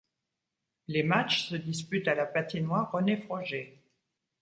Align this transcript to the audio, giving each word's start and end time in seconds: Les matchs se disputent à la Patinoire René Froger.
Les 0.87 1.03
matchs 1.03 1.47
se 1.47 1.55
disputent 1.55 2.07
à 2.07 2.15
la 2.15 2.25
Patinoire 2.25 2.89
René 2.91 3.17
Froger. 3.17 3.83